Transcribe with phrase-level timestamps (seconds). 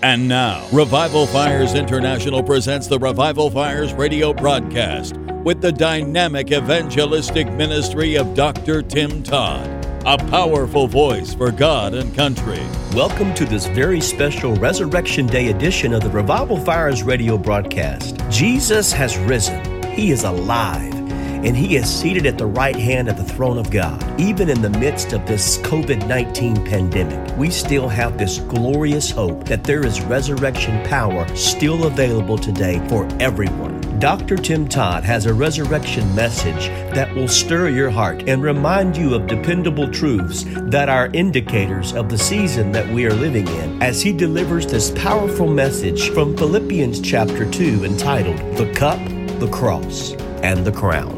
[0.00, 7.50] And now, Revival Fires International presents the Revival Fires radio broadcast with the dynamic evangelistic
[7.54, 8.80] ministry of Dr.
[8.80, 9.66] Tim Todd,
[10.06, 12.64] a powerful voice for God and country.
[12.94, 18.20] Welcome to this very special Resurrection Day edition of the Revival Fires radio broadcast.
[18.30, 20.97] Jesus has risen, He is alive
[21.44, 24.02] and he is seated at the right hand of the throne of God.
[24.20, 29.44] Even in the midst of this COVID 19 pandemic, we still have this glorious hope
[29.44, 33.78] that there is resurrection power still available today for everyone.
[33.98, 34.36] Dr.
[34.36, 39.26] Tim Todd has a resurrection message that will stir your heart and remind you of
[39.26, 44.12] dependable truths that are indicators of the season that we are living in as he
[44.12, 49.00] delivers this powerful message from Philippians chapter 2 entitled The Cup,
[49.40, 51.17] the Cross, and the Crown.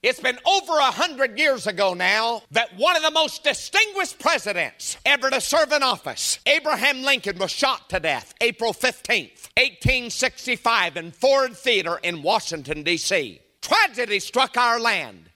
[0.00, 4.96] It's been over a hundred years ago now that one of the most distinguished presidents
[5.04, 11.10] ever to serve in office, Abraham Lincoln, was shot to death April 15th, 1865, in
[11.10, 13.40] Ford Theater in Washington, D.C.
[13.60, 15.30] Tragedy struck our land.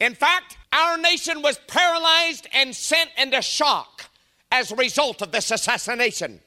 [0.00, 4.08] In fact, our nation was paralyzed and sent into shock
[4.50, 6.40] as a result of this assassination.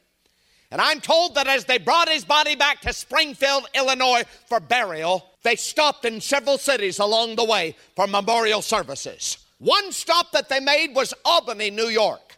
[0.72, 5.29] And I'm told that as they brought his body back to Springfield, Illinois for burial,
[5.44, 9.38] they stopped in several cities along the way for memorial services.
[9.60, 12.38] One stop that they made was Albany, New York,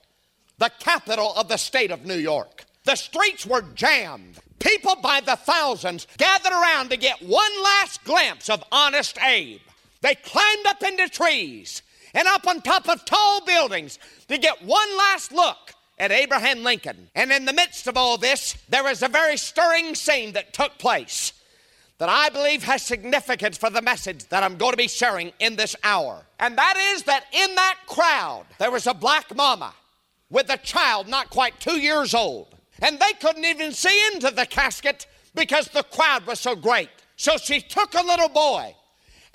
[0.57, 2.65] the capital of the state of New York.
[2.83, 4.39] The streets were jammed.
[4.59, 9.59] People by the thousands gathered around to get one last glimpse of honest Abe.
[10.01, 11.81] They climbed up into trees
[12.13, 17.09] and up on top of tall buildings to get one last look at Abraham Lincoln.
[17.15, 20.77] And in the midst of all this, there was a very stirring scene that took
[20.77, 21.33] place
[22.01, 25.55] that I believe has significance for the message that I'm going to be sharing in
[25.55, 26.25] this hour.
[26.39, 29.71] And that is that in that crowd, there was a black mama
[30.31, 32.55] with a child not quite two years old.
[32.81, 36.89] And they couldn't even see into the casket because the crowd was so great.
[37.17, 38.75] So she took a little boy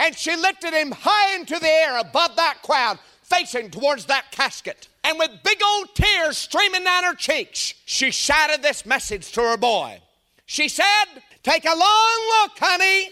[0.00, 4.88] and she lifted him high into the air above that crowd, facing towards that casket.
[5.04, 9.56] And with big old tears streaming down her cheeks, she shouted this message to her
[9.56, 10.00] boy.
[10.46, 11.04] She said,
[11.46, 13.08] Take a long look, honey,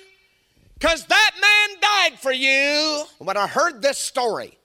[0.76, 3.04] because that man died for you.
[3.18, 4.58] When I heard this story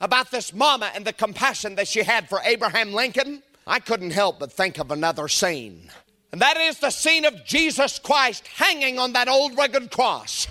[0.00, 4.40] about this mama and the compassion that she had for Abraham Lincoln, I couldn't help
[4.40, 5.92] but think of another scene.
[6.32, 10.48] And that is the scene of Jesus Christ hanging on that old rugged cross.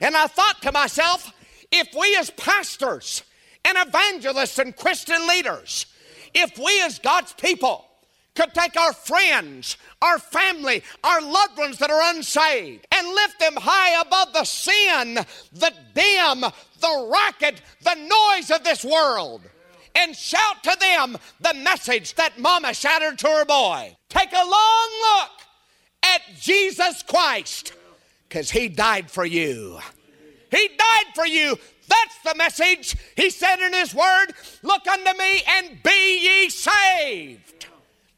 [0.00, 1.32] And I thought to myself,
[1.70, 3.22] if we as pastors
[3.64, 5.86] and evangelists and Christian leaders,
[6.34, 7.86] if we as God's people
[8.36, 13.54] could take our friends, our family, our loved ones that are unsaved and lift them
[13.56, 15.14] high above the sin,
[15.52, 16.40] the dim,
[16.80, 19.42] the racket, the noise of this world
[19.96, 23.96] and shout to them the message that mama shouted to her boy.
[24.08, 25.30] Take a long look
[26.02, 27.72] at Jesus Christ
[28.28, 29.78] because he died for you.
[30.50, 31.58] He died for you.
[31.88, 32.96] That's the message.
[33.16, 34.26] He said in his word,
[34.62, 37.66] Look unto me and be ye saved.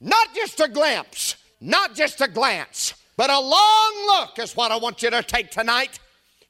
[0.00, 4.76] Not just a glimpse, not just a glance, but a long look is what I
[4.76, 5.98] want you to take tonight.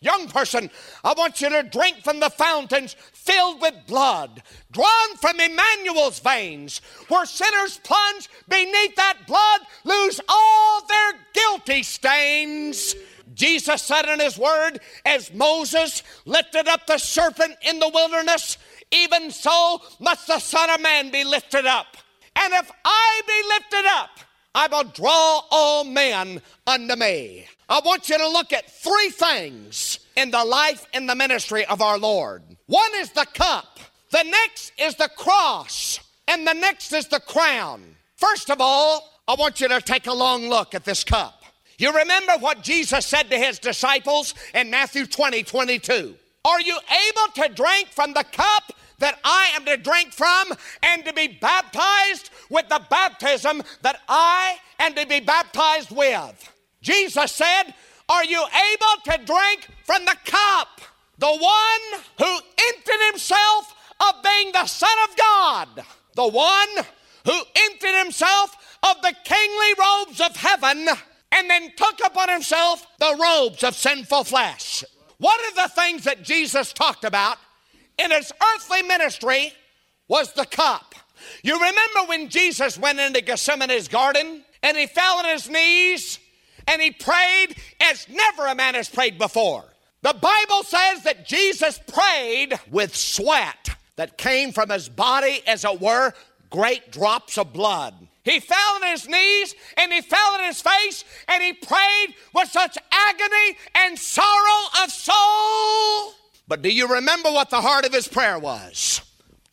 [0.00, 0.71] Young person,
[1.03, 6.80] I want you to drink from the fountains filled with blood, drawn from Emmanuel's veins,
[7.09, 12.95] where sinners plunge beneath that blood, lose all their guilty stains.
[13.34, 18.56] Jesus said in his word, as Moses lifted up the serpent in the wilderness,
[18.92, 21.97] even so must the Son of Man be lifted up.
[22.38, 24.10] And if I be lifted up,
[24.54, 27.46] I will draw all men unto me.
[27.68, 31.82] I want you to look at three things in the life and the ministry of
[31.82, 32.42] our Lord.
[32.66, 33.80] One is the cup,
[34.10, 37.82] the next is the cross, and the next is the crown.
[38.16, 41.42] First of all, I want you to take a long look at this cup.
[41.76, 46.14] You remember what Jesus said to his disciples in Matthew 20, 22.
[46.44, 50.53] Are you able to drink from the cup that I am to drink from
[50.83, 56.53] and to be baptized with the baptism that I am to be baptized with?
[56.83, 57.74] Jesus said,
[58.09, 60.80] Are you able to drink from the cup?
[61.18, 62.39] The one who
[62.74, 65.68] emptied himself of being the Son of God,
[66.15, 66.68] the one
[67.24, 70.89] who emptied himself of the kingly robes of heaven
[71.33, 74.84] and then took upon himself the robes of sinful flesh.
[75.18, 77.39] One of the things that Jesus talked about
[77.98, 79.53] in his earthly ministry
[80.09, 80.95] was the cup.
[81.42, 86.18] You remember when Jesus went into Gethsemane's garden and he fell on his knees
[86.66, 89.65] and he prayed as never a man has prayed before.
[90.03, 95.80] The Bible says that Jesus prayed with sweat that came from his body, as it
[95.80, 96.12] were,
[96.50, 97.95] great drops of blood.
[98.22, 102.48] He fell on his knees and he fell on his face and he prayed with
[102.48, 106.12] such agony and sorrow of soul.
[106.48, 109.03] But do you remember what the heart of his prayer was?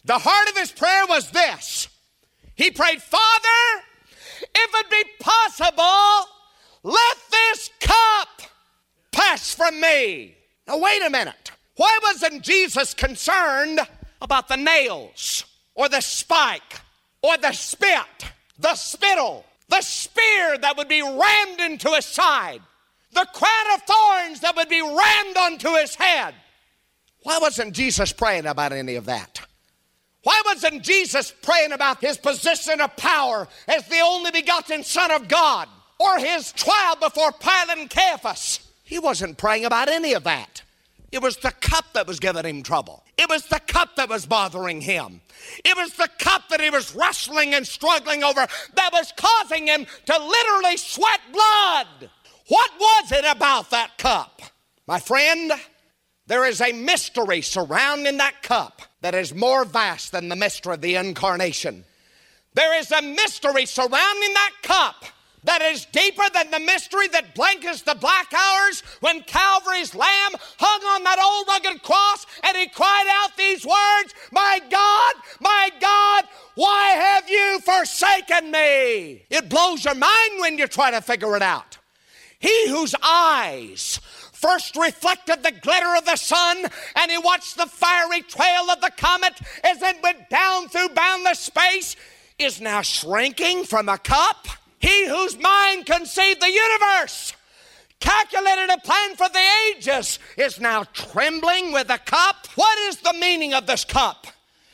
[0.06, 1.88] The heart of his prayer was this
[2.56, 3.83] He prayed, Father,
[4.42, 6.30] if it be possible,
[6.83, 8.50] let this cup
[9.12, 10.36] pass from me.
[10.68, 11.51] Now, wait a minute.
[11.75, 13.81] Why wasn't Jesus concerned
[14.21, 15.44] about the nails
[15.75, 16.80] or the spike
[17.21, 18.31] or the spit?
[18.57, 22.62] the spittle, the spear that would be rammed into his side,
[23.12, 26.33] the crown of thorns that would be rammed onto his head.
[27.25, 29.42] Why wasn't Jesus praying about any of that?
[30.22, 35.27] Why wasn't Jesus praying about his position of power as the only begotten Son of
[35.27, 35.68] God
[36.00, 38.72] or his trial before Pilate and Caiaphas?
[38.83, 40.62] He wasn't praying about any of that.
[41.12, 43.04] It was the cup that was giving him trouble.
[43.18, 45.21] It was the cup that was bothering him.
[45.63, 48.45] It was the cup that he was wrestling and struggling over
[48.75, 52.12] that was causing him to literally sweat blood.
[52.50, 54.44] What was it about that cup?
[54.86, 55.54] My friend,
[56.27, 60.81] there is a mystery surrounding that cup that is more vast than the mystery of
[60.81, 61.86] the incarnation.
[62.54, 65.06] There is a mystery surrounding that cup
[65.44, 70.83] that is deeper than the mystery that blankets the black hours when Calvary's Lamb hung
[70.95, 76.25] on that old rugged cross and he cried out these words My God, my God,
[76.56, 79.25] why have you forsaken me?
[79.30, 81.78] It blows your mind when you try to figure it out.
[82.39, 84.00] He whose eyes
[84.35, 86.65] first reflected the glitter of the sun,
[86.95, 89.33] and he watched the fiery trail of the comet
[89.63, 91.95] as it went down through boundless space,
[92.37, 94.47] is now shrinking from a cup
[94.79, 97.33] he whose mind conceived the universe,
[97.99, 102.47] calculated a plan for the ages, is now trembling with a cup.
[102.55, 104.27] What is the meaning of this cup?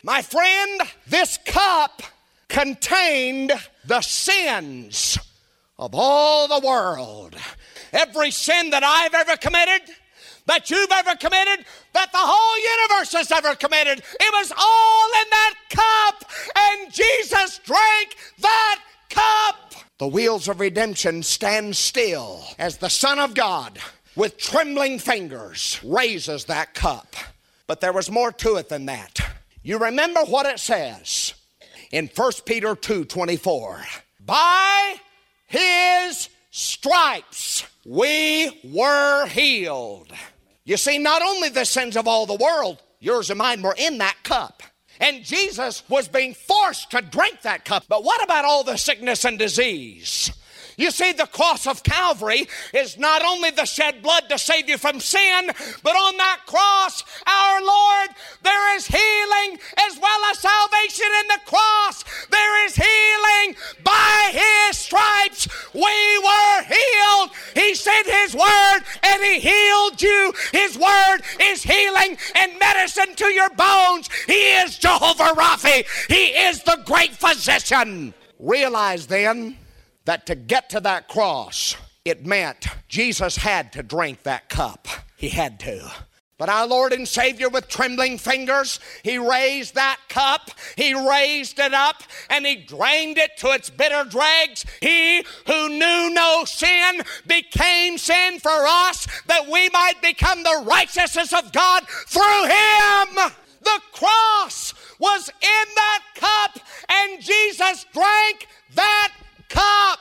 [0.03, 2.01] My friend, this cup
[2.49, 3.53] contained
[3.85, 5.17] the sins
[5.77, 7.37] of all the world.
[7.93, 9.81] Every sin that I've ever committed,
[10.45, 15.29] that you've ever committed, that the whole universe has ever committed, it was all in
[15.29, 18.79] that cup, and Jesus drank that
[19.09, 19.73] cup.
[19.99, 23.77] The wheels of redemption stand still as the Son of God,
[24.15, 27.15] with trembling fingers, raises that cup.
[27.67, 29.19] But there was more to it than that.
[29.63, 31.33] You remember what it says
[31.91, 33.85] in 1 Peter 2 24.
[34.25, 34.95] By
[35.45, 36.29] his
[36.81, 40.11] stripes we were healed.
[40.65, 43.99] You see, not only the sins of all the world, yours and mine were in
[43.99, 44.63] that cup.
[44.99, 47.85] And Jesus was being forced to drink that cup.
[47.87, 50.31] But what about all the sickness and disease?
[50.77, 54.77] You see, the cross of Calvary is not only the shed blood to save you
[54.77, 55.51] from sin,
[55.83, 58.09] but on that cross, our Lord,
[58.43, 62.03] there is healing as well as salvation in the cross.
[62.29, 63.55] There is healing.
[63.83, 67.31] By His stripes, we were healed.
[67.53, 70.33] He sent His word and He healed you.
[70.51, 74.09] His word is healing and medicine to your bones.
[74.27, 75.85] He is Jehovah Rapha.
[76.07, 78.13] He is the great physician.
[78.39, 79.57] Realize then
[80.05, 84.87] that to get to that cross, it meant Jesus had to drink that cup.
[85.15, 85.91] He had to.
[86.41, 91.71] But our Lord and Savior, with trembling fingers, He raised that cup, He raised it
[91.71, 94.65] up, and He drained it to its bitter dregs.
[94.81, 101.31] He who knew no sin became sin for us that we might become the righteousness
[101.31, 103.31] of God through Him.
[103.61, 109.13] The cross was in that cup, and Jesus drank that
[109.51, 109.99] cup.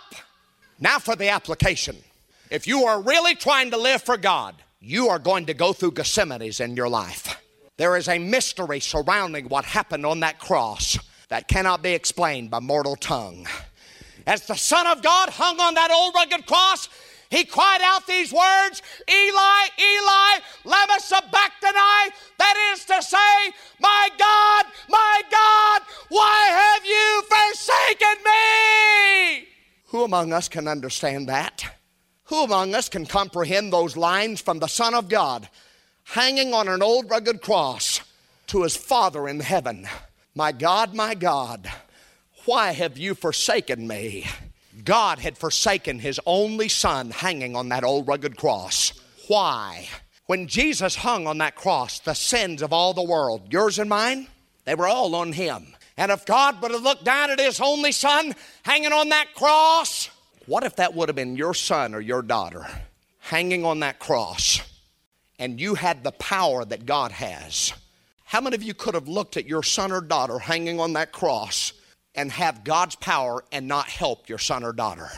[0.79, 1.97] Now for the application.
[2.51, 5.93] If you are really trying to live for God, you are going to go through
[5.93, 7.37] Gethsemane's in your life.
[7.77, 12.61] There is a mystery surrounding what happened on that cross that cannot be explained by
[12.61, 13.47] mortal tongue.
[14.27, 16.89] As the Son of God hung on that old rugged cross,
[17.31, 22.13] he cried out these words, Eli, Eli, lama sabachthani.
[22.39, 29.49] That is to say, my God, my God, why have you forsaken me?
[29.87, 31.65] Who among us can understand that?
[32.25, 35.49] Who among us can comprehend those lines from the Son of God
[36.05, 38.01] hanging on an old rugged cross
[38.49, 39.87] to his Father in heaven?
[40.35, 41.71] My God, my God,
[42.45, 44.27] why have you forsaken me?
[44.85, 48.93] God had forsaken his only son hanging on that old rugged cross.
[49.27, 49.89] Why?
[50.27, 54.29] When Jesus hung on that cross, the sins of all the world, yours and mine,
[54.65, 55.75] they were all on him.
[55.97, 60.09] And if God would have looked down at his only son hanging on that cross,
[60.47, 62.67] what if that would have been your son or your daughter
[63.19, 64.61] hanging on that cross
[65.39, 67.73] and you had the power that God has?
[68.25, 71.11] How many of you could have looked at your son or daughter hanging on that
[71.11, 71.73] cross
[72.15, 75.09] and have God's power and not help your son or daughter?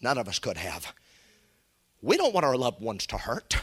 [0.00, 0.92] None of us could have.
[2.02, 3.56] We don't want our loved ones to hurt.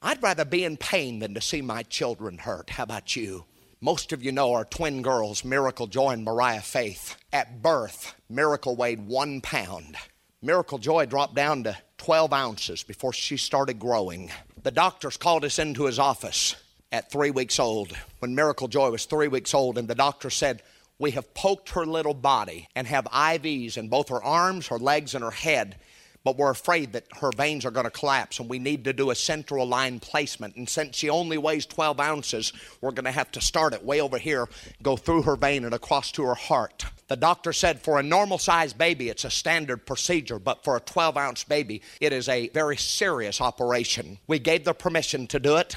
[0.00, 2.70] I'd rather be in pain than to see my children hurt.
[2.70, 3.44] How about you?
[3.80, 7.16] Most of you know our twin girls, Miracle Joy and Mariah Faith.
[7.32, 9.96] At birth, Miracle weighed one pound.
[10.40, 14.30] Miracle Joy dropped down to 12 ounces before she started growing.
[14.62, 16.56] The doctors called us into his office
[16.90, 20.62] at three weeks old, when Miracle Joy was three weeks old, and the doctor said,
[20.98, 25.14] We have poked her little body and have IVs in both her arms, her legs,
[25.14, 25.76] and her head,
[26.24, 29.10] but we're afraid that her veins are going to collapse and we need to do
[29.10, 30.56] a central line placement.
[30.56, 34.00] And since she only weighs 12 ounces, we're going to have to start it way
[34.00, 34.48] over here,
[34.82, 36.84] go through her vein and across to her heart.
[37.06, 40.80] The doctor said for a normal sized baby, it's a standard procedure, but for a
[40.80, 44.18] 12 ounce baby, it is a very serious operation.
[44.26, 45.76] We gave the permission to do it.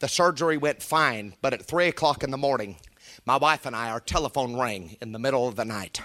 [0.00, 2.76] The surgery went fine, but at 3 o'clock in the morning,
[3.26, 6.00] my wife and I, our telephone rang in the middle of the night.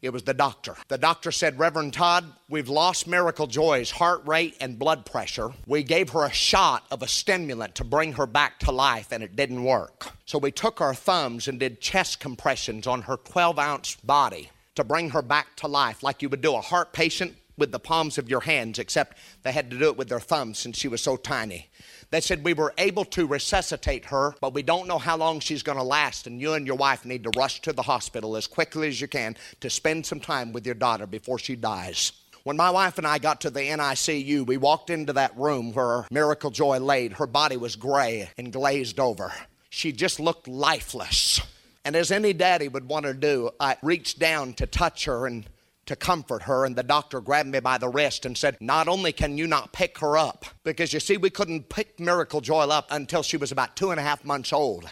[0.00, 0.76] It was the doctor.
[0.86, 5.50] The doctor said, Reverend Todd, we've lost Miracle Joy's heart rate and blood pressure.
[5.66, 9.24] We gave her a shot of a stimulant to bring her back to life, and
[9.24, 10.12] it didn't work.
[10.24, 14.84] So we took our thumbs and did chest compressions on her 12 ounce body to
[14.84, 18.18] bring her back to life, like you would do a heart patient with the palms
[18.18, 21.02] of your hands, except they had to do it with their thumbs since she was
[21.02, 21.68] so tiny.
[22.10, 25.62] They said we were able to resuscitate her, but we don't know how long she's
[25.62, 28.46] going to last, and you and your wife need to rush to the hospital as
[28.46, 32.12] quickly as you can to spend some time with your daughter before she dies.
[32.44, 36.06] When my wife and I got to the NICU, we walked into that room where
[36.10, 37.12] Miracle Joy laid.
[37.14, 39.32] Her body was gray and glazed over.
[39.68, 41.42] She just looked lifeless.
[41.84, 45.44] And as any daddy would want to do, I reached down to touch her and
[45.88, 49.12] to comfort her, and the doctor grabbed me by the wrist and said, Not only
[49.12, 52.86] can you not pick her up, because you see, we couldn't pick Miracle Joy up
[52.90, 54.88] until she was about two and a half months old.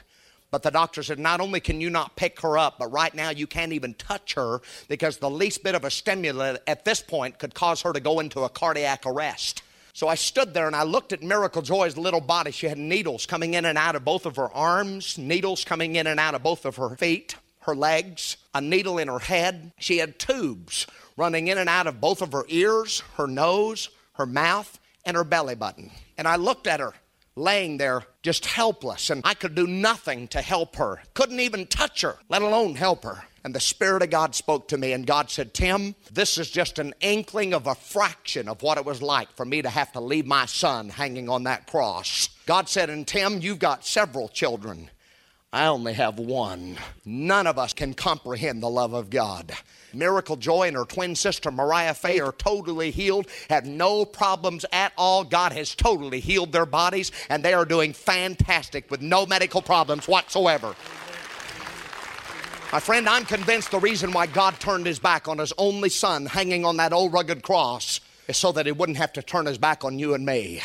[0.50, 3.30] But the doctor said, Not only can you not pick her up, but right now
[3.30, 7.38] you can't even touch her because the least bit of a stimulant at this point
[7.38, 9.62] could cause her to go into a cardiac arrest.
[9.92, 12.50] So I stood there and I looked at Miracle Joy's little body.
[12.50, 16.06] She had needles coming in and out of both of her arms, needles coming in
[16.06, 19.72] and out of both of her feet her legs, a needle in her head.
[19.78, 24.26] She had tubes running in and out of both of her ears, her nose, her
[24.26, 25.90] mouth, and her belly button.
[26.18, 26.94] And I looked at her
[27.36, 31.02] laying there just helpless, and I could do nothing to help her.
[31.14, 33.22] Couldn't even touch her, let alone help her.
[33.44, 36.80] And the Spirit of God spoke to me, and God said, Tim, this is just
[36.80, 40.00] an inkling of a fraction of what it was like for me to have to
[40.00, 42.28] leave my son hanging on that cross.
[42.46, 44.90] God said, And Tim, you've got several children.
[45.56, 46.76] I only have one.
[47.06, 49.52] None of us can comprehend the love of God.
[49.94, 54.92] Miracle Joy and her twin sister Mariah Faye are totally healed, have no problems at
[54.98, 55.24] all.
[55.24, 60.06] God has totally healed their bodies, and they are doing fantastic with no medical problems
[60.06, 60.76] whatsoever.
[62.70, 66.26] My friend, I'm convinced the reason why God turned his back on his only son
[66.26, 69.56] hanging on that old rugged cross is so that he wouldn't have to turn his
[69.56, 70.60] back on you and me.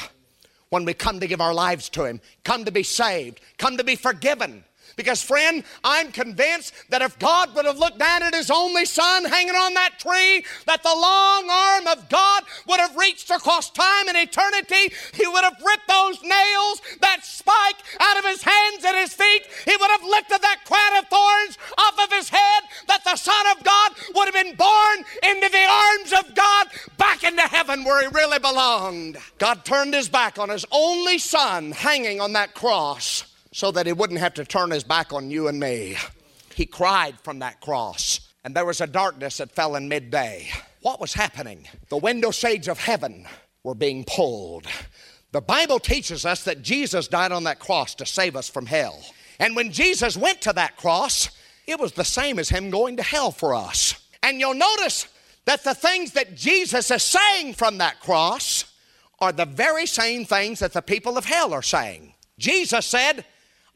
[0.68, 3.86] When we come to give our lives to him, come to be saved, come to
[3.86, 8.52] be forgiven, because, friend, I'm convinced that if God would have looked down at His
[8.52, 13.30] only Son hanging on that tree, that the long arm of God would have reached
[13.30, 14.94] across time and eternity.
[15.14, 19.44] He would have ripped those nails, that spike out of His hands and His feet.
[19.66, 23.48] He would have lifted that crown of thorns off of His head, that the Son
[23.56, 26.68] of God would have been born into the arms of God
[26.98, 29.18] back into heaven where He really belonged.
[29.38, 33.94] God turned His back on His only Son hanging on that cross so that he
[33.94, 35.98] wouldn't have to turn his back on you and me.
[36.56, 40.50] He cried from that cross, and there was a darkness that fell in midday.
[40.82, 41.68] What was happening?
[41.90, 43.26] The window shades of heaven
[43.64, 44.68] were being pulled.
[45.32, 49.00] The Bible teaches us that Jesus died on that cross to save us from hell.
[49.40, 51.30] And when Jesus went to that cross,
[51.68, 53.96] it was the same as him going to hell for us.
[54.24, 55.08] And you'll notice
[55.46, 58.66] that the things that Jesus is saying from that cross
[59.20, 62.14] are the very same things that the people of hell are saying.
[62.38, 63.26] Jesus said,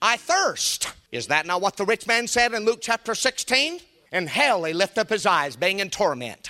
[0.02, 0.94] I thirst.
[1.12, 3.80] Is that not what the rich man said in Luke chapter 16?
[4.12, 6.50] In hell he lift up his eyes, being in torment.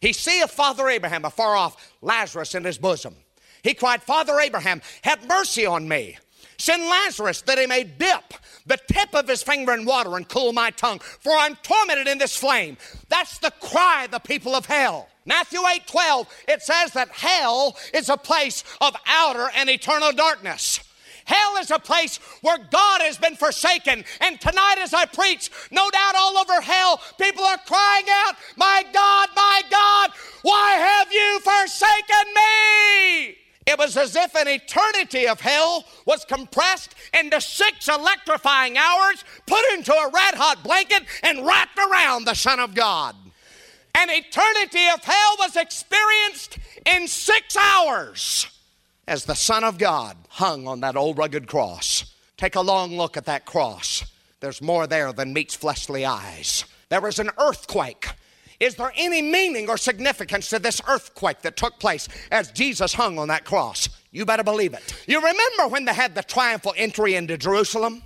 [0.00, 3.14] He seeth Father Abraham afar off, Lazarus in his bosom.
[3.62, 6.18] He cried, Father Abraham, have mercy on me.
[6.58, 8.34] Send Lazarus that he may dip
[8.66, 12.18] the tip of his finger in water and cool my tongue, for I'm tormented in
[12.18, 12.76] this flame.
[13.08, 15.08] That's the cry of the people of hell.
[15.26, 20.80] Matthew 8 12, it says that hell is a place of outer and eternal darkness.
[21.24, 24.04] Hell is a place where God has been forsaken.
[24.20, 28.84] And tonight, as I preach, no doubt all over hell, people are crying out, My
[28.92, 30.10] God, my God,
[30.42, 33.38] why have you forsaken me?
[33.66, 39.64] It was as if an eternity of hell was compressed into six electrifying hours, put
[39.72, 43.16] into a red hot blanket, and wrapped around the Son of God.
[43.94, 48.48] An eternity of hell was experienced in six hours
[49.06, 52.14] as the Son of God hung on that old rugged cross.
[52.36, 54.04] Take a long look at that cross.
[54.40, 56.64] There's more there than meets fleshly eyes.
[56.88, 58.06] There was an earthquake.
[58.60, 63.18] Is there any meaning or significance to this earthquake that took place as Jesus hung
[63.18, 63.88] on that cross?
[64.10, 65.04] You better believe it.
[65.08, 68.03] You remember when they had the triumphal entry into Jerusalem?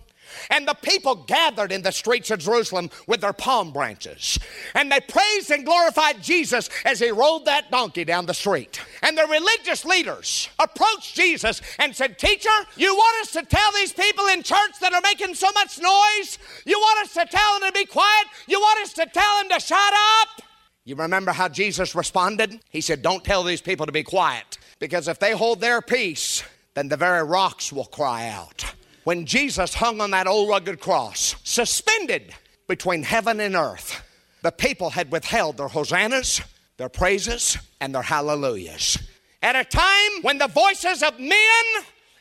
[0.50, 4.38] And the people gathered in the streets of Jerusalem with their palm branches.
[4.75, 8.80] And they praised and glorified Jesus as he rode that donkey down the street.
[9.02, 13.92] And the religious leaders approached Jesus and said, Teacher, you want us to tell these
[13.92, 16.38] people in church that are making so much noise?
[16.64, 18.26] You want us to tell them to be quiet?
[18.47, 19.92] You want us to tell them to shut
[20.23, 20.42] up?
[20.85, 22.61] You remember how Jesus responded?
[22.70, 26.42] He said, Don't tell these people to be quiet, because if they hold their peace,
[26.75, 28.64] then the very rocks will cry out
[29.09, 32.35] when Jesus hung on that old rugged cross, suspended
[32.67, 34.03] between heaven and earth,
[34.43, 36.43] the people had withheld their hosannas,
[36.77, 38.99] their praises, and their hallelujahs.
[39.43, 41.65] At a time when the voices of men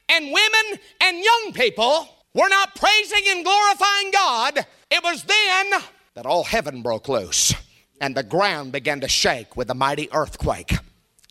[0.07, 5.81] and women and young people were not praising and glorifying God, it was then
[6.13, 7.53] that all heaven broke loose
[7.99, 10.71] and the ground began to shake with a mighty earthquake.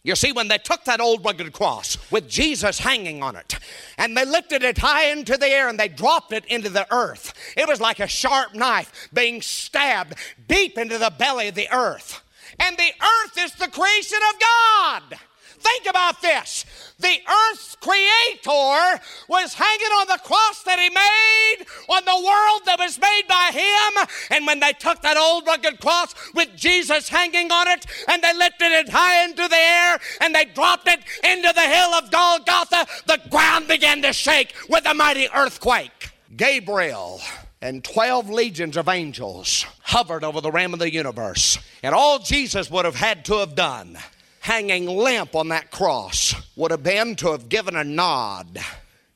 [0.07, 3.59] You see, when they took that old rugged cross with Jesus hanging on it,
[3.99, 7.35] and they lifted it high into the air and they dropped it into the earth,
[7.57, 10.15] it was like a sharp knife being stabbed
[10.47, 12.23] deep into the belly of the earth.
[12.61, 15.19] And the earth is the creation of God.
[15.59, 16.65] Think about this.
[16.99, 22.79] The earth's creator was hanging on the cross that he made on the world that
[22.79, 24.07] was made by him.
[24.31, 28.35] And when they took that old rugged cross with Jesus hanging on it and they
[28.35, 32.87] lifted it high into the air and they dropped it into the hill of Golgotha,
[33.07, 36.11] the ground began to shake with a mighty earthquake.
[36.37, 37.21] Gabriel
[37.63, 41.59] and 12 legions of angels hovered over the ram of the universe.
[41.83, 43.99] And all Jesus would have had to have done
[44.47, 48.61] hanging limp on that cross would have been to have given a nod.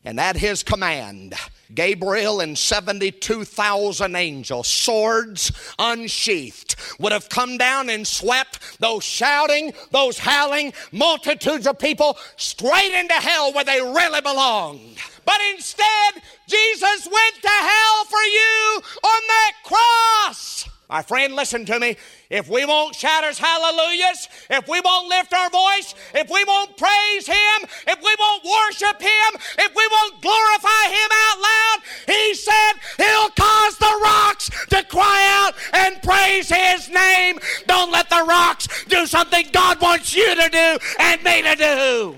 [0.05, 1.37] And at his command,
[1.73, 10.19] Gabriel and 72,000 angels, swords unsheathed, would have come down and swept those shouting, those
[10.19, 14.97] howling multitudes of people straight into hell where they really belonged.
[15.25, 20.69] But instead, Jesus went to hell for you on that cross.
[20.91, 21.97] My friend, listen to me.
[22.31, 26.77] If we won't shout his hallelujahs, if we won't lift our voice, if we won't
[26.77, 31.77] praise him, if we won't worship him, if we won't glorify him out loud,
[32.09, 37.39] he said he'll cause the rocks to cry out and praise his name.
[37.69, 42.17] Don't let the rocks do something God wants you to do and me to do.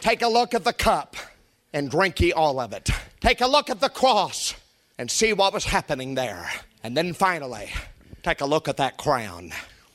[0.00, 1.14] Take a look at the cup
[1.72, 2.90] and drink ye all of it.
[3.26, 4.54] Take a look at the cross
[4.98, 6.48] and see what was happening there.
[6.84, 7.72] And then finally,
[8.22, 9.50] take a look at that crown.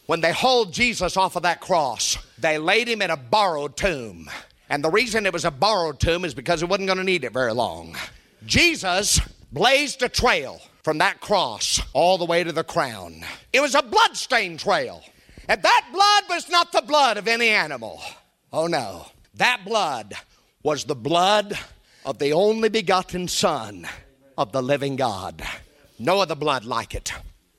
[0.06, 4.30] When they hauled Jesus off of that cross, they laid him in a borrowed tomb.
[4.70, 7.24] And the reason it was a borrowed tomb is because he wasn't going to need
[7.24, 7.96] it very long.
[8.46, 13.24] Jesus blazed a trail from that cross all the way to the crown.
[13.54, 15.06] It was a bloodstained trail.
[15.48, 18.02] And that blood was not the blood of any animal.
[18.52, 19.06] Oh no.
[19.36, 20.16] That blood
[20.64, 21.58] was the blood
[22.06, 23.88] of the only begotten Son
[24.38, 25.42] of the living God.
[26.00, 27.14] No other blood like it.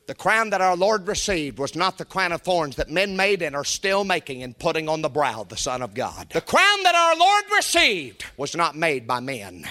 [0.06, 3.40] The crown that our Lord received was not the crown of thorns that men made
[3.40, 6.30] and are still making and putting on the brow of the Son of God.
[6.30, 9.64] The crown that our Lord received was not made by men.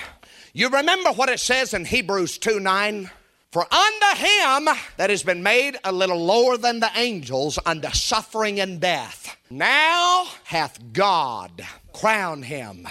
[0.53, 3.12] You remember what it says in Hebrews 2 9?
[3.51, 8.62] For unto him that has been made a little lower than the angels unto suffering
[8.62, 12.88] and death, now hath God crowned him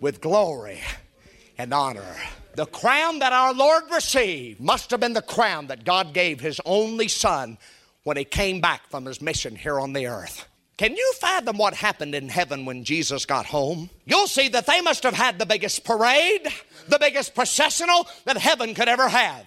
[0.00, 0.80] with glory
[1.56, 2.16] and honor.
[2.54, 6.60] The crown that our Lord received must have been the crown that God gave his
[6.64, 7.58] only son
[8.02, 10.46] when he came back from his mission here on the earth.
[10.76, 13.90] Can you fathom what happened in heaven when Jesus got home?
[14.06, 16.46] You'll see that they must have had the biggest parade,
[16.88, 19.44] the biggest processional that heaven could ever have.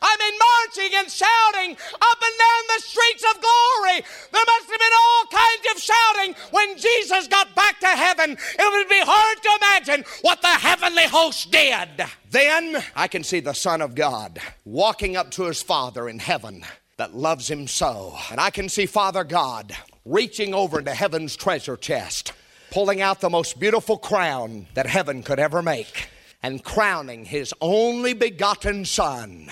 [0.00, 4.04] I mean, marching and shouting up and down the streets of glory.
[4.32, 8.32] There must have been all kinds of shouting when Jesus got back to heaven.
[8.32, 11.88] It would be hard to imagine what the heavenly host did.
[12.30, 16.64] Then I can see the Son of God walking up to his Father in heaven
[16.96, 18.16] that loves him so.
[18.30, 22.32] And I can see Father God reaching over into heaven's treasure chest,
[22.70, 26.08] pulling out the most beautiful crown that heaven could ever make,
[26.42, 29.48] and crowning his only begotten Son,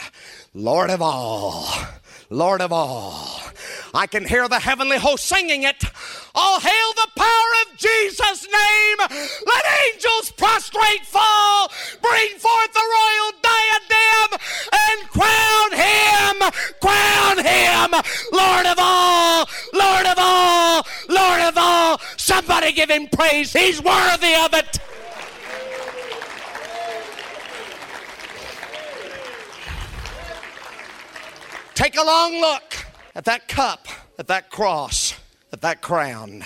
[0.55, 1.69] Lord of all.
[2.33, 3.41] Lord of all.
[3.93, 5.83] I can hear the heavenly host singing it.
[6.33, 8.99] All hail the power of Jesus' name.
[9.47, 11.73] Let angels prostrate fall.
[12.01, 14.39] Bring forth the royal diadem
[14.89, 16.53] and crown him.
[16.81, 17.91] Crown him.
[18.33, 19.49] Lord of all.
[19.73, 20.87] Lord of all.
[21.09, 22.01] Lord of all.
[22.17, 23.53] Somebody give him praise.
[23.53, 24.79] He's worthy of it.
[31.81, 32.75] Take a long look
[33.15, 33.89] at that cup,
[34.19, 35.15] at that cross,
[35.51, 36.45] at that crown.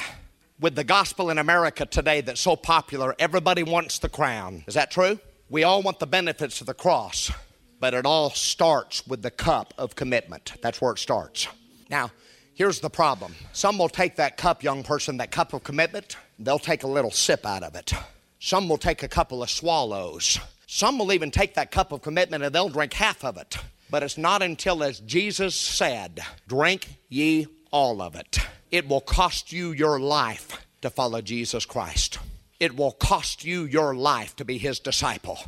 [0.60, 4.62] With the gospel in America today that's so popular, everybody wants the crown.
[4.68, 5.18] Is that true?
[5.50, 7.32] We all want the benefits of the cross,
[7.80, 10.52] but it all starts with the cup of commitment.
[10.62, 11.48] That's where it starts.
[11.90, 12.12] Now,
[12.54, 16.60] here's the problem some will take that cup, young person, that cup of commitment, they'll
[16.60, 17.92] take a little sip out of it.
[18.38, 20.38] Some will take a couple of swallows.
[20.68, 23.58] Some will even take that cup of commitment and they'll drink half of it.
[23.94, 28.40] But it's not until, as Jesus said, drink ye all of it.
[28.72, 32.18] It will cost you your life to follow Jesus Christ.
[32.58, 35.38] It will cost you your life to be his disciple.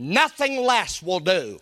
[0.00, 1.60] Nothing less will do.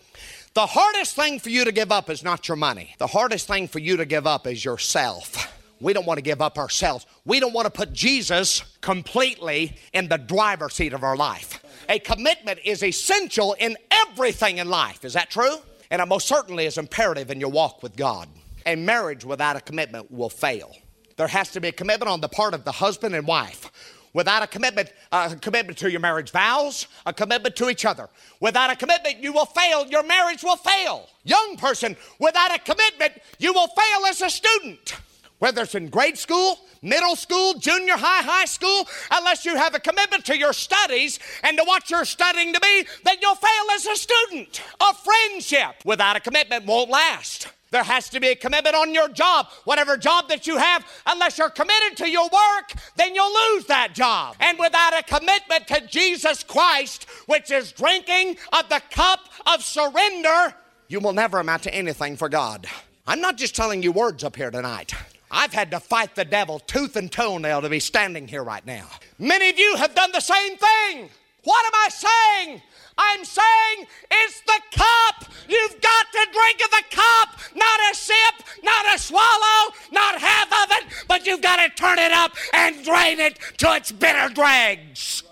[0.55, 2.95] The hardest thing for you to give up is not your money.
[2.97, 5.55] The hardest thing for you to give up is yourself.
[5.79, 7.05] We don't want to give up ourselves.
[7.27, 11.63] We don't want to put Jesus completely in the driver's seat of our life.
[11.91, 15.05] A commitment is essential in everything in life.
[15.05, 15.59] Is that true?
[15.95, 18.29] And it most certainly is imperative in your walk with God.
[18.67, 20.75] A marriage without a commitment will fail.
[21.15, 23.71] There has to be a commitment on the part of the husband and wife.
[24.13, 28.09] Without a commitment, a commitment to your marriage vows, a commitment to each other.
[28.41, 29.87] Without a commitment, you will fail.
[29.87, 31.09] Your marriage will fail.
[31.23, 34.97] Young person, without a commitment, you will fail as a student.
[35.39, 39.81] Whether it's in grade school, middle school, junior high, high school, unless you have a
[39.81, 43.87] commitment to your studies and to what you're studying to be, then you'll fail as
[43.87, 44.63] a student.
[44.81, 47.49] A friendship without a commitment won't last.
[47.75, 50.87] There has to be a commitment on your job, whatever job that you have.
[51.07, 54.37] Unless you're committed to your work, then you'll lose that job.
[54.39, 60.55] And without a commitment to Jesus Christ, which is drinking of the cup of surrender,
[60.87, 62.69] you will never amount to anything for God.
[63.09, 64.95] I'm not just telling you words up here tonight.
[65.35, 68.87] I've had to fight the devil tooth and toenail to be standing here right now.
[69.19, 71.11] Many of you have done the same thing.
[71.43, 72.63] What am I saying?
[72.97, 75.29] I'm saying it's the cup.
[75.49, 80.47] You've got to drink of the cup, not a sip, not a swallow, not half
[80.47, 84.33] of it, but you've got to turn it up and drain it to its bitter
[84.33, 85.25] dregs.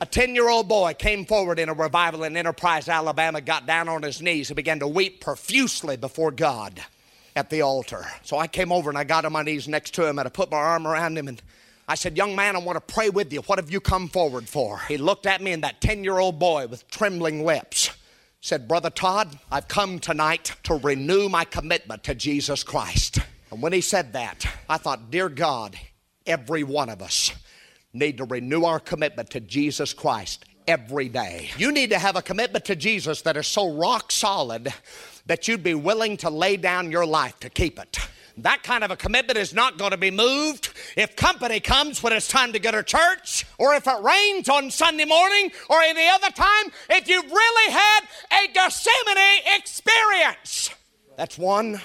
[0.00, 3.88] A 10 year old boy came forward in a revival in Enterprise, Alabama, got down
[3.88, 6.80] on his knees and began to weep profusely before God
[7.36, 8.04] at the altar.
[8.22, 10.30] So I came over and I got on my knees next to him and I
[10.30, 11.40] put my arm around him and
[11.86, 13.42] I said, Young man, I want to pray with you.
[13.42, 14.80] What have you come forward for?
[14.88, 17.90] He looked at me and that 10 year old boy with trembling lips
[18.40, 23.18] said, Brother Todd, I've come tonight to renew my commitment to Jesus Christ.
[23.50, 25.78] And when he said that, I thought, Dear God,
[26.26, 27.32] every one of us
[27.92, 31.50] need to renew our commitment to Jesus Christ every day.
[31.56, 34.72] You need to have a commitment to Jesus that is so rock solid
[35.26, 37.98] that you'd be willing to lay down your life to keep it.
[38.38, 42.12] That kind of a commitment is not going to be moved if company comes when
[42.12, 46.06] it's time to go to church, or if it rains on Sunday morning, or any
[46.06, 46.70] other time.
[46.90, 48.00] If you've really had
[48.32, 50.70] a Gethsemane experience,
[51.16, 51.80] that's one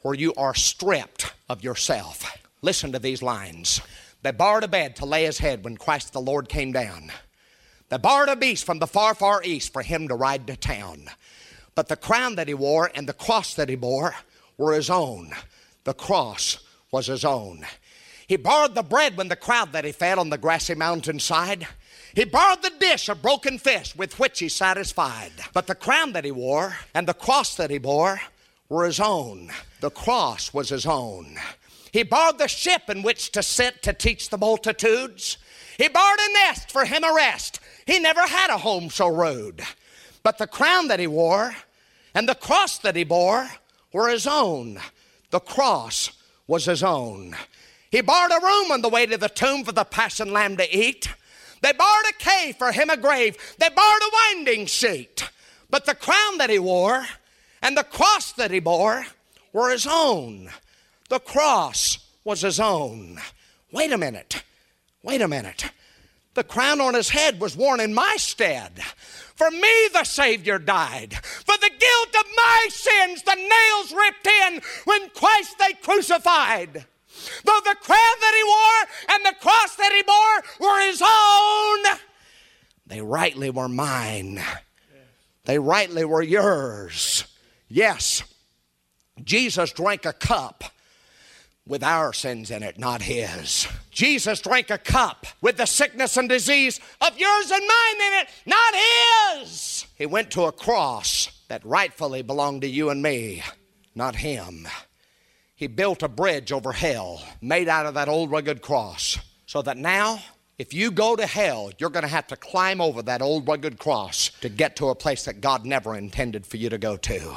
[0.00, 2.38] where you are stripped of yourself.
[2.62, 3.82] Listen to these lines.
[4.22, 7.12] They borrowed a bed to lay his head when Christ the Lord came down.
[7.90, 11.10] They borrowed a beast from the far, far east for him to ride to town.
[11.74, 14.14] But the crown that he wore and the cross that he bore
[14.56, 15.32] were his own.
[15.84, 16.58] The cross
[16.92, 17.66] was his own.
[18.26, 21.66] He borrowed the bread when the crowd that he fed on the grassy mountainside.
[22.14, 25.32] He borrowed the dish of broken fish with which he satisfied.
[25.52, 28.20] But the crown that he wore and the cross that he bore
[28.68, 29.50] were his own.
[29.80, 31.36] The cross was his own.
[31.92, 35.36] He borrowed the ship in which to sit to teach the multitudes.
[35.76, 37.60] He borrowed a nest for him a rest.
[37.86, 39.62] He never had a home so rude.
[40.24, 41.54] But the crown that he wore
[42.14, 43.48] and the cross that he bore
[43.92, 44.80] were his own.
[45.30, 46.10] The cross
[46.48, 47.36] was his own.
[47.90, 50.76] He borrowed a room on the way to the tomb for the Passion Lamb to
[50.76, 51.08] eat.
[51.60, 53.36] They borrowed a cave for him, a grave.
[53.58, 55.28] They borrowed a winding sheet.
[55.70, 57.06] But the crown that he wore
[57.62, 59.06] and the cross that he bore
[59.52, 60.50] were his own.
[61.08, 63.20] The cross was his own.
[63.70, 64.42] Wait a minute.
[65.02, 65.70] Wait a minute.
[66.34, 68.80] The crown on his head was worn in my stead.
[69.34, 71.14] For me, the Savior died.
[71.14, 76.86] For the guilt of my sins, the nails ripped in when Christ they crucified.
[77.44, 81.98] Though the crown that he wore and the cross that he bore were his own,
[82.86, 84.42] they rightly were mine.
[85.44, 87.24] They rightly were yours.
[87.68, 88.22] Yes,
[89.22, 90.64] Jesus drank a cup
[91.66, 93.66] with our sins in it, not his.
[93.90, 98.28] Jesus drank a cup with the sickness and disease of yours and mine in it,
[98.44, 98.74] not
[99.40, 99.86] his.
[99.96, 103.42] He went to a cross that rightfully belonged to you and me,
[103.94, 104.68] not him.
[105.54, 109.78] He built a bridge over hell made out of that old rugged cross so that
[109.78, 110.20] now
[110.58, 113.78] if you go to hell, you're going to have to climb over that old rugged
[113.78, 117.36] cross to get to a place that God never intended for you to go to.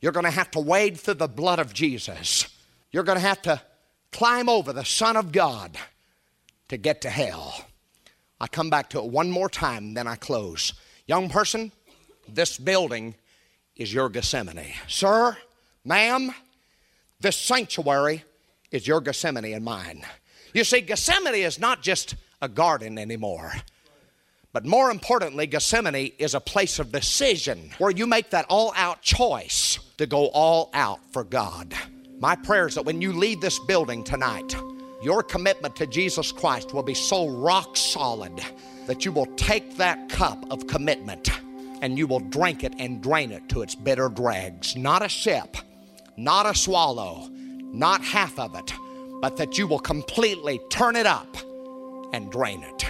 [0.00, 2.48] You're going to have to wade through the blood of Jesus
[2.92, 3.60] you're going to have to
[4.12, 5.76] climb over the Son of God
[6.68, 7.66] to get to hell.
[8.40, 10.72] I come back to it one more time, then I close.
[11.06, 11.72] Young person,
[12.28, 13.14] this building
[13.76, 14.72] is your Gethsemane.
[14.88, 15.36] Sir,
[15.84, 16.32] ma'am,
[17.20, 18.24] this sanctuary
[18.70, 20.04] is your Gethsemane and mine.
[20.54, 23.52] You see, Gethsemane is not just a garden anymore.
[24.52, 29.00] But more importantly, Gethsemane is a place of decision where you make that all out
[29.00, 31.72] choice to go all out for God.
[32.20, 34.54] My prayer is that when you leave this building tonight,
[35.02, 38.38] your commitment to Jesus Christ will be so rock solid
[38.86, 41.30] that you will take that cup of commitment
[41.80, 44.76] and you will drink it and drain it to its bitter dregs.
[44.76, 45.56] Not a sip,
[46.18, 48.74] not a swallow, not half of it,
[49.22, 51.38] but that you will completely turn it up
[52.12, 52.84] and drain it.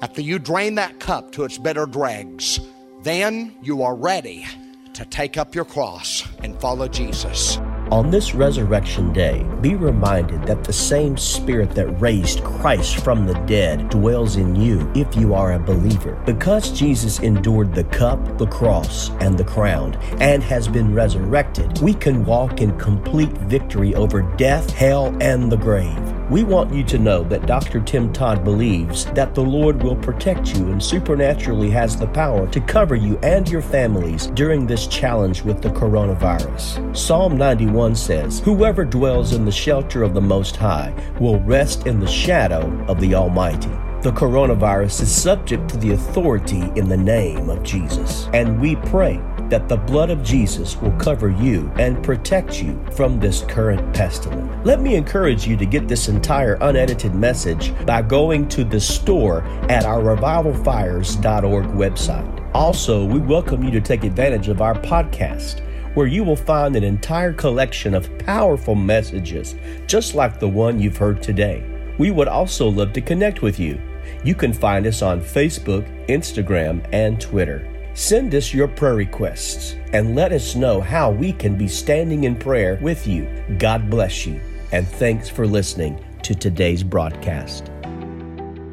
[0.00, 2.60] After you drain that cup to its bitter dregs,
[3.02, 4.46] then you are ready
[4.94, 7.58] to take up your cross and follow Jesus.
[7.92, 13.34] On this resurrection day, be reminded that the same Spirit that raised Christ from the
[13.46, 16.20] dead dwells in you if you are a believer.
[16.26, 21.94] Because Jesus endured the cup, the cross, and the crown, and has been resurrected, we
[21.94, 26.15] can walk in complete victory over death, hell, and the grave.
[26.28, 27.80] We want you to know that Dr.
[27.80, 32.60] Tim Todd believes that the Lord will protect you and supernaturally has the power to
[32.60, 36.96] cover you and your families during this challenge with the coronavirus.
[36.96, 42.00] Psalm 91 says, Whoever dwells in the shelter of the Most High will rest in
[42.00, 43.70] the shadow of the Almighty.
[44.02, 48.28] The coronavirus is subject to the authority in the name of Jesus.
[48.32, 53.20] And we pray that the blood of Jesus will cover you and protect you from
[53.20, 54.66] this current pestilence.
[54.66, 59.42] Let me encourage you to get this entire unedited message by going to the store
[59.70, 62.54] at our revivalfires.org website.
[62.54, 65.60] Also, we welcome you to take advantage of our podcast
[65.94, 69.54] where you will find an entire collection of powerful messages
[69.86, 71.64] just like the one you've heard today.
[71.98, 73.80] We would also love to connect with you.
[74.22, 77.75] You can find us on Facebook, Instagram, and Twitter.
[77.96, 82.36] Send us your prayer requests and let us know how we can be standing in
[82.36, 83.26] prayer with you.
[83.56, 84.38] God bless you,
[84.70, 87.72] and thanks for listening to today's broadcast.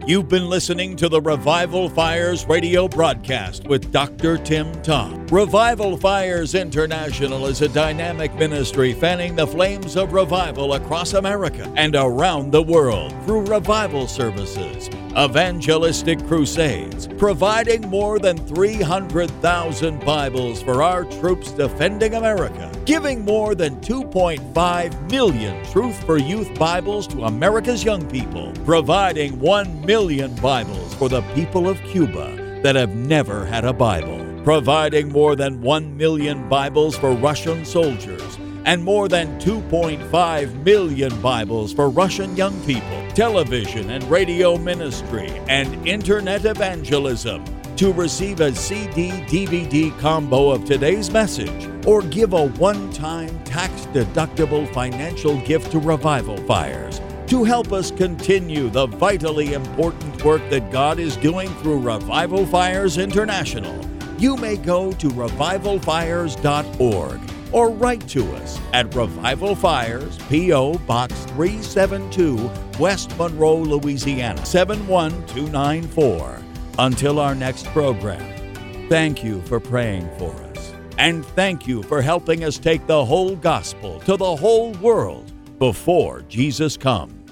[0.06, 4.38] You've been listening to the Revival Fires radio broadcast with Dr.
[4.38, 5.32] Tim Todd.
[5.32, 11.96] Revival Fires International is a dynamic ministry fanning the flames of revival across America and
[11.96, 21.06] around the world through revival services, evangelistic crusades, providing more than 300,000 Bibles for our
[21.06, 28.10] troops defending America, giving more than 2.5 million Truth for Youth Bibles to America's young
[28.10, 33.74] people, providing 1 million Bibles for the people of Cuba that have never had a
[33.74, 41.22] Bible, providing more than 1 million Bibles for Russian soldiers and more than 2.5 million
[41.22, 47.46] Bibles for Russian young people, television and radio ministry, and internet evangelism.
[47.78, 53.88] To receive a CD DVD combo of today's message or give a one time tax
[53.88, 60.72] deductible financial gift to Revival Fires, to help us continue the vitally important work that
[60.72, 63.76] God is doing through Revival Fires International,
[64.20, 70.80] you may go to revivalfires.org or write to us at Revival Fires, P.O.
[70.80, 76.40] Box 372, West Monroe, Louisiana 71294.
[76.80, 80.74] Until our next program, thank you for praying for us.
[80.98, 86.24] And thank you for helping us take the whole gospel to the whole world before
[86.24, 87.23] Jesus comes.